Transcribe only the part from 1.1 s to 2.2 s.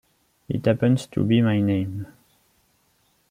be my name.